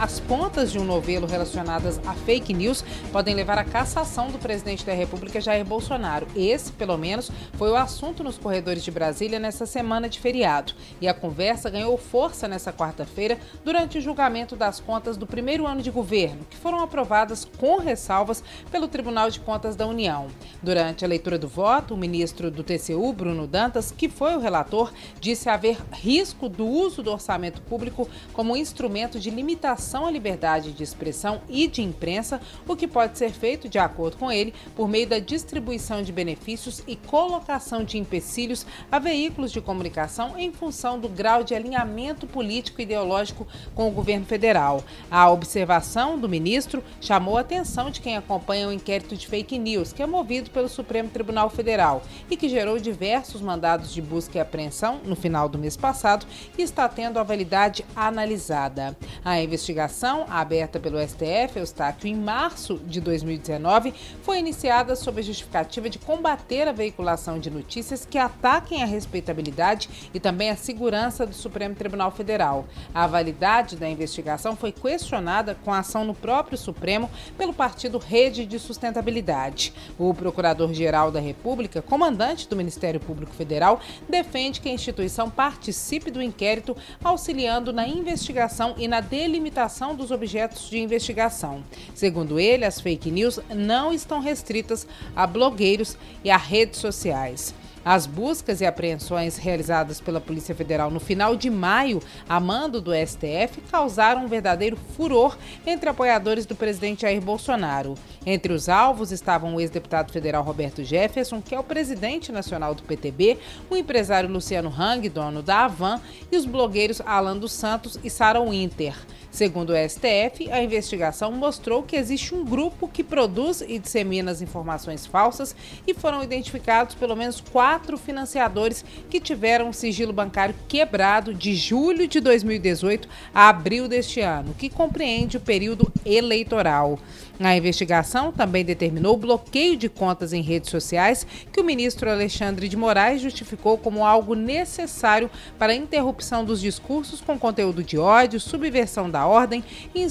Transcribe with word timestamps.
As 0.00 0.18
pontas 0.18 0.72
de 0.72 0.78
um 0.78 0.84
novelo 0.84 1.26
relacionadas 1.26 2.00
a 2.06 2.14
fake 2.14 2.54
news 2.54 2.82
podem 3.12 3.34
levar 3.34 3.58
à 3.58 3.64
cassação 3.64 4.30
do 4.30 4.38
presidente 4.38 4.82
da 4.82 4.94
República, 4.94 5.42
Jair 5.42 5.62
Bolsonaro. 5.62 6.26
Esse, 6.34 6.72
pelo 6.72 6.96
menos, 6.96 7.30
foi 7.58 7.68
o 7.68 7.76
assunto 7.76 8.24
nos 8.24 8.38
corredores 8.38 8.82
de 8.82 8.90
Brasília 8.90 9.38
nessa 9.38 9.66
semana 9.66 10.08
de 10.08 10.18
feriado. 10.18 10.72
E 11.02 11.06
a 11.06 11.12
conversa 11.12 11.68
ganhou 11.68 11.98
força 11.98 12.48
nessa 12.48 12.72
quarta-feira 12.72 13.38
durante 13.62 13.98
o 13.98 14.00
julgamento 14.00 14.56
das 14.56 14.80
contas 14.80 15.18
do 15.18 15.26
primeiro 15.26 15.66
ano 15.66 15.82
de 15.82 15.90
governo, 15.90 16.46
que 16.48 16.56
foram 16.56 16.80
aprovadas 16.80 17.46
com 17.58 17.76
ressalvas 17.78 18.42
pelo 18.70 18.88
Tribunal 18.88 19.28
de 19.28 19.40
Contas 19.40 19.76
da 19.76 19.86
União. 19.86 20.28
Durante 20.62 21.04
a 21.04 21.08
leitura 21.08 21.38
do 21.38 21.46
voto, 21.46 21.92
o 21.92 21.98
ministro 21.98 22.50
do 22.50 22.64
TCU, 22.64 23.12
Bruno 23.12 23.46
Dantas, 23.46 23.90
que 23.90 24.08
foi 24.08 24.34
o 24.34 24.40
relator, 24.40 24.94
disse 25.20 25.50
haver 25.50 25.76
risco 25.92 26.48
do 26.48 26.66
uso 26.66 27.02
do 27.02 27.12
orçamento 27.12 27.60
público 27.60 28.08
como 28.32 28.56
instrumento 28.56 29.20
de 29.20 29.28
limitação 29.28 29.89
limitação 29.90 30.06
à 30.06 30.10
liberdade 30.10 30.72
de 30.72 30.82
expressão 30.82 31.40
e 31.48 31.66
de 31.66 31.82
imprensa, 31.82 32.40
o 32.66 32.76
que 32.76 32.86
pode 32.86 33.18
ser 33.18 33.30
feito, 33.30 33.68
de 33.68 33.78
acordo 33.78 34.16
com 34.16 34.30
ele, 34.30 34.54
por 34.76 34.88
meio 34.88 35.08
da 35.08 35.18
distribuição 35.18 36.02
de 36.02 36.12
benefícios 36.12 36.82
e 36.86 36.94
colocação 36.94 37.82
de 37.82 37.98
empecilhos 37.98 38.64
a 38.90 38.98
veículos 38.98 39.50
de 39.50 39.60
comunicação 39.60 40.38
em 40.38 40.52
função 40.52 40.98
do 40.98 41.08
grau 41.08 41.42
de 41.42 41.54
alinhamento 41.54 42.26
político 42.26 42.80
e 42.80 42.84
ideológico 42.84 43.46
com 43.74 43.88
o 43.88 43.90
governo 43.90 44.26
federal. 44.26 44.84
A 45.10 45.28
observação 45.30 46.18
do 46.18 46.28
ministro 46.28 46.84
chamou 47.00 47.36
a 47.36 47.40
atenção 47.40 47.90
de 47.90 48.00
quem 48.00 48.16
acompanha 48.16 48.68
o 48.68 48.72
inquérito 48.72 49.16
de 49.16 49.26
fake 49.26 49.58
news, 49.58 49.92
que 49.92 50.02
é 50.02 50.06
movido 50.06 50.50
pelo 50.50 50.68
Supremo 50.68 51.08
Tribunal 51.08 51.50
Federal 51.50 52.02
e 52.30 52.36
que 52.36 52.48
gerou 52.48 52.78
diversos 52.78 53.40
mandados 53.40 53.92
de 53.92 54.00
busca 54.00 54.38
e 54.38 54.40
apreensão 54.40 55.00
no 55.04 55.16
final 55.16 55.48
do 55.48 55.58
mês 55.58 55.76
passado 55.76 56.26
e 56.56 56.62
está 56.62 56.88
tendo 56.88 57.18
a 57.18 57.22
validade 57.22 57.84
analisada. 57.96 58.96
A 59.24 59.40
investigação 59.40 59.79
investigação, 59.80 60.26
aberta 60.28 60.78
pelo 60.78 60.98
STF, 61.00 61.58
Eustáquio, 61.58 62.08
em 62.08 62.14
março 62.14 62.78
de 62.86 63.00
2019, 63.00 63.94
foi 64.22 64.38
iniciada 64.38 64.94
sob 64.94 65.20
a 65.20 65.24
justificativa 65.24 65.88
de 65.88 65.98
combater 65.98 66.68
a 66.68 66.72
veiculação 66.72 67.38
de 67.38 67.50
notícias 67.50 68.04
que 68.04 68.18
ataquem 68.18 68.82
a 68.82 68.86
respeitabilidade 68.86 70.10
e 70.12 70.20
também 70.20 70.50
a 70.50 70.56
segurança 70.56 71.24
do 71.24 71.34
Supremo 71.34 71.74
Tribunal 71.74 72.10
Federal. 72.10 72.66
A 72.94 73.06
validade 73.06 73.76
da 73.76 73.88
investigação 73.88 74.54
foi 74.54 74.70
questionada 74.70 75.56
com 75.64 75.72
ação 75.72 76.04
no 76.04 76.14
próprio 76.14 76.58
Supremo 76.58 77.10
pelo 77.38 77.54
partido 77.54 77.96
Rede 77.96 78.44
de 78.44 78.58
Sustentabilidade. 78.58 79.72
O 79.98 80.12
Procurador-Geral 80.12 81.10
da 81.10 81.20
República, 81.20 81.80
comandante 81.80 82.48
do 82.48 82.56
Ministério 82.56 83.00
Público 83.00 83.32
Federal, 83.32 83.80
defende 84.08 84.60
que 84.60 84.68
a 84.68 84.72
instituição 84.72 85.30
participe 85.30 86.10
do 86.10 86.20
inquérito, 86.20 86.76
auxiliando 87.02 87.72
na 87.72 87.88
investigação 87.88 88.74
e 88.76 88.86
na 88.86 89.00
delimitação 89.00 89.69
dos 89.96 90.10
objetos 90.10 90.68
de 90.68 90.78
investigação. 90.78 91.62
Segundo 91.94 92.40
ele, 92.40 92.64
as 92.64 92.80
fake 92.80 93.10
news 93.10 93.38
não 93.54 93.92
estão 93.92 94.20
restritas 94.20 94.86
a 95.14 95.26
blogueiros 95.26 95.96
e 96.24 96.30
a 96.30 96.36
redes 96.36 96.80
sociais. 96.80 97.54
As 97.82 98.06
buscas 98.06 98.60
e 98.60 98.66
apreensões 98.66 99.38
realizadas 99.38 100.00
pela 100.00 100.20
Polícia 100.20 100.54
Federal 100.54 100.90
no 100.90 101.00
final 101.00 101.34
de 101.34 101.48
maio, 101.48 102.02
a 102.28 102.38
mando 102.38 102.78
do 102.78 102.92
STF, 102.92 103.62
causaram 103.70 104.24
um 104.24 104.28
verdadeiro 104.28 104.76
furor 104.76 105.38
entre 105.66 105.88
apoiadores 105.88 106.44
do 106.44 106.54
presidente 106.54 107.02
Jair 107.02 107.22
Bolsonaro. 107.22 107.94
Entre 108.26 108.52
os 108.52 108.68
alvos 108.68 109.12
estavam 109.12 109.54
o 109.54 109.60
ex-deputado 109.60 110.12
federal 110.12 110.42
Roberto 110.42 110.84
Jefferson, 110.84 111.40
que 111.40 111.54
é 111.54 111.58
o 111.58 111.64
presidente 111.64 112.30
nacional 112.30 112.74
do 112.74 112.82
PTB, 112.82 113.38
o 113.70 113.76
empresário 113.76 114.28
Luciano 114.28 114.68
Hang, 114.68 115.08
dono 115.08 115.42
da 115.42 115.64
Avan, 115.64 116.02
e 116.30 116.36
os 116.36 116.44
blogueiros 116.44 117.00
Alan 117.00 117.38
dos 117.38 117.52
Santos 117.52 117.98
e 118.04 118.10
Sarah 118.10 118.42
Winter. 118.42 118.94
Segundo 119.30 119.70
o 119.70 119.88
STF, 119.88 120.50
a 120.50 120.60
investigação 120.60 121.30
mostrou 121.30 121.84
que 121.84 121.94
existe 121.94 122.34
um 122.34 122.44
grupo 122.44 122.88
que 122.88 123.04
produz 123.04 123.60
e 123.60 123.78
dissemina 123.78 124.32
as 124.32 124.42
informações 124.42 125.06
falsas 125.06 125.54
e 125.86 125.94
foram 125.94 126.22
identificados 126.22 126.96
pelo 126.96 127.14
menos 127.14 127.40
quatro 127.40 127.96
financiadores 127.96 128.84
que 129.08 129.20
tiveram 129.20 129.68
o 129.68 129.74
sigilo 129.74 130.12
bancário 130.12 130.54
quebrado 130.66 131.32
de 131.32 131.54
julho 131.54 132.08
de 132.08 132.18
2018 132.18 133.08
a 133.32 133.48
abril 133.48 133.86
deste 133.86 134.20
ano, 134.20 134.52
que 134.58 134.68
compreende 134.68 135.36
o 135.36 135.40
período 135.40 135.90
eleitoral. 136.04 136.98
A 137.38 137.56
investigação 137.56 138.30
também 138.30 138.62
determinou 138.62 139.14
o 139.14 139.18
bloqueio 139.18 139.74
de 139.74 139.88
contas 139.88 140.34
em 140.34 140.42
redes 140.42 140.70
sociais 140.70 141.26
que 141.50 141.58
o 141.58 141.64
ministro 141.64 142.10
Alexandre 142.10 142.68
de 142.68 142.76
Moraes 142.76 143.22
justificou 143.22 143.78
como 143.78 144.04
algo 144.04 144.34
necessário 144.34 145.30
para 145.58 145.72
a 145.72 145.76
interrupção 145.76 146.44
dos 146.44 146.60
discursos 146.60 147.22
com 147.22 147.38
conteúdo 147.38 147.82
de 147.82 147.96
ódio, 147.96 148.38
subversão 148.38 149.08
da 149.08 149.19
ordem 149.26 149.64
e 149.94 150.06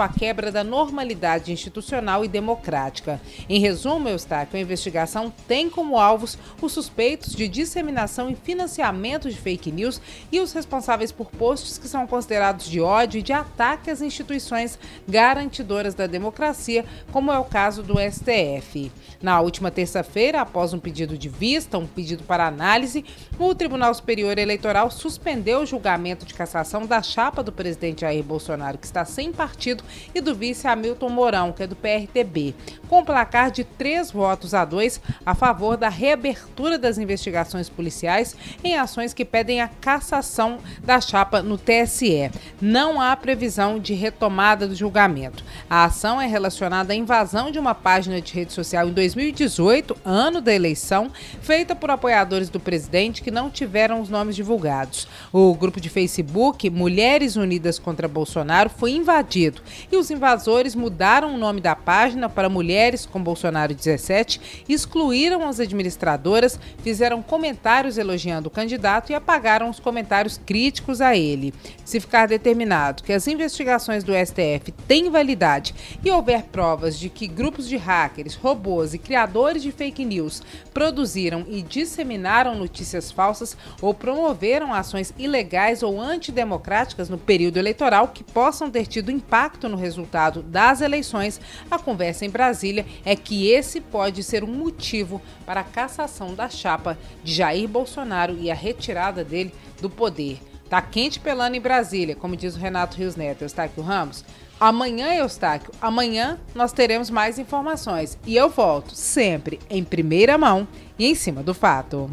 à 0.00 0.08
quebra 0.08 0.50
da 0.50 0.64
normalidade 0.64 1.52
institucional 1.52 2.24
e 2.24 2.28
democrática. 2.28 3.20
Em 3.48 3.60
resumo, 3.60 4.08
Eustáquio, 4.08 4.58
a 4.58 4.62
investigação 4.62 5.32
tem 5.46 5.68
como 5.68 5.98
alvos 5.98 6.38
os 6.60 6.72
suspeitos 6.72 7.34
de 7.34 7.48
disseminação 7.48 8.30
e 8.30 8.34
financiamento 8.34 9.28
de 9.28 9.36
fake 9.36 9.70
news 9.70 10.00
e 10.30 10.40
os 10.40 10.52
responsáveis 10.52 11.12
por 11.12 11.30
posts 11.30 11.78
que 11.78 11.88
são 11.88 12.06
considerados 12.06 12.66
de 12.66 12.80
ódio 12.80 13.18
e 13.18 13.22
de 13.22 13.32
ataque 13.32 13.90
às 13.90 14.00
instituições 14.00 14.78
garantidoras 15.08 15.94
da 15.94 16.06
democracia, 16.06 16.84
como 17.10 17.32
é 17.32 17.38
o 17.38 17.44
caso 17.44 17.82
do 17.82 17.94
STF. 17.98 18.90
Na 19.20 19.40
última 19.40 19.70
terça-feira, 19.70 20.40
após 20.40 20.72
um 20.72 20.78
pedido 20.78 21.16
de 21.16 21.28
vista, 21.28 21.78
um 21.78 21.86
pedido 21.86 22.24
para 22.24 22.46
análise, 22.46 23.04
o 23.38 23.54
Tribunal 23.54 23.94
Superior 23.94 24.38
Eleitoral 24.38 24.90
suspendeu 24.90 25.60
o 25.60 25.66
julgamento 25.66 26.26
de 26.26 26.34
cassação 26.34 26.86
da 26.86 27.02
chapa 27.02 27.42
do 27.42 27.52
presidente 27.52 28.00
Jair 28.00 28.22
Bolsonaro, 28.22 28.51
que 28.78 28.86
está 28.86 29.04
sem 29.04 29.32
partido, 29.32 29.82
e 30.14 30.20
do 30.20 30.34
vice 30.34 30.66
Hamilton 30.66 31.08
Mourão, 31.08 31.52
que 31.52 31.62
é 31.62 31.66
do 31.66 31.74
PRTB, 31.74 32.54
com 32.88 33.04
placar 33.04 33.50
de 33.50 33.64
três 33.64 34.10
votos 34.10 34.54
a 34.54 34.64
dois 34.64 35.00
a 35.24 35.34
favor 35.34 35.76
da 35.76 35.88
reabertura 35.88 36.78
das 36.78 36.98
investigações 36.98 37.68
policiais 37.68 38.36
em 38.62 38.76
ações 38.76 39.14
que 39.14 39.24
pedem 39.24 39.60
a 39.60 39.68
cassação 39.68 40.58
da 40.82 41.00
chapa 41.00 41.42
no 41.42 41.56
TSE. 41.56 42.30
Não 42.60 43.00
há 43.00 43.16
previsão 43.16 43.78
de 43.78 43.94
retomada 43.94 44.66
do 44.66 44.74
julgamento. 44.74 45.44
A 45.68 45.84
ação 45.84 46.20
é 46.20 46.26
relacionada 46.26 46.92
à 46.92 46.96
invasão 46.96 47.50
de 47.50 47.58
uma 47.58 47.74
página 47.74 48.20
de 48.20 48.32
rede 48.32 48.52
social 48.52 48.88
em 48.88 48.92
2018, 48.92 49.96
ano 50.04 50.40
da 50.40 50.54
eleição, 50.54 51.10
feita 51.40 51.74
por 51.74 51.90
apoiadores 51.90 52.48
do 52.48 52.60
presidente 52.60 53.22
que 53.22 53.30
não 53.30 53.50
tiveram 53.50 54.00
os 54.00 54.08
nomes 54.08 54.36
divulgados. 54.36 55.08
O 55.32 55.54
grupo 55.54 55.80
de 55.80 55.88
Facebook 55.88 56.68
Mulheres 56.70 57.36
Unidas 57.36 57.78
contra 57.78 58.08
Bolsonaro 58.42 58.70
foi 58.70 58.90
invadido 58.90 59.62
e 59.90 59.96
os 59.96 60.10
invasores 60.10 60.74
mudaram 60.74 61.32
o 61.32 61.38
nome 61.38 61.60
da 61.60 61.76
página 61.76 62.28
para 62.28 62.48
Mulheres 62.48 63.06
com 63.06 63.22
Bolsonaro 63.22 63.72
17, 63.72 64.64
excluíram 64.68 65.46
as 65.46 65.60
administradoras, 65.60 66.58
fizeram 66.82 67.22
comentários 67.22 67.98
elogiando 67.98 68.48
o 68.48 68.50
candidato 68.50 69.12
e 69.12 69.14
apagaram 69.14 69.70
os 69.70 69.78
comentários 69.78 70.40
críticos 70.44 71.00
a 71.00 71.16
ele. 71.16 71.54
Se 71.84 72.00
ficar 72.00 72.26
determinado 72.26 73.04
que 73.04 73.12
as 73.12 73.28
investigações 73.28 74.02
do 74.02 74.12
STF 74.12 74.72
têm 74.88 75.08
validade 75.08 75.72
e 76.04 76.10
houver 76.10 76.42
provas 76.44 76.98
de 76.98 77.08
que 77.08 77.28
grupos 77.28 77.68
de 77.68 77.76
hackers, 77.76 78.34
robôs 78.34 78.92
e 78.92 78.98
criadores 78.98 79.62
de 79.62 79.70
fake 79.70 80.04
news 80.04 80.42
produziram 80.74 81.46
e 81.48 81.62
disseminaram 81.62 82.56
notícias 82.56 83.12
falsas 83.12 83.56
ou 83.80 83.94
promoveram 83.94 84.74
ações 84.74 85.14
ilegais 85.16 85.80
ou 85.84 86.00
antidemocráticas 86.00 87.08
no 87.08 87.18
período 87.18 87.58
eleitoral 87.58 88.08
que 88.08 88.31
possam 88.32 88.70
ter 88.70 88.86
tido 88.86 89.10
impacto 89.10 89.68
no 89.68 89.76
resultado 89.76 90.42
das 90.42 90.80
eleições, 90.80 91.40
a 91.70 91.78
conversa 91.78 92.24
em 92.24 92.30
Brasília 92.30 92.86
é 93.04 93.14
que 93.14 93.50
esse 93.50 93.80
pode 93.80 94.22
ser 94.22 94.44
um 94.44 94.54
motivo 94.54 95.20
para 95.44 95.60
a 95.60 95.64
cassação 95.64 96.34
da 96.34 96.48
chapa 96.48 96.98
de 97.22 97.34
Jair 97.34 97.68
Bolsonaro 97.68 98.36
e 98.38 98.50
a 98.50 98.54
retirada 98.54 99.24
dele 99.24 99.54
do 99.80 99.90
poder. 99.90 100.40
Tá 100.68 100.80
quente 100.80 101.20
pelando 101.20 101.54
em 101.54 101.60
Brasília, 101.60 102.16
como 102.16 102.36
diz 102.36 102.56
o 102.56 102.58
Renato 102.58 102.96
Rios 102.96 103.14
Neto. 103.14 103.42
Eustáquio 103.42 103.82
Ramos. 103.82 104.24
Amanhã, 104.58 105.12
Eustáquio, 105.12 105.72
amanhã 105.82 106.38
nós 106.54 106.72
teremos 106.72 107.10
mais 107.10 107.38
informações. 107.38 108.16
E 108.24 108.36
eu 108.36 108.48
volto 108.48 108.94
sempre 108.94 109.58
em 109.68 109.84
primeira 109.84 110.38
mão 110.38 110.66
e 110.98 111.06
em 111.06 111.14
cima 111.14 111.42
do 111.42 111.52
fato. 111.52 112.10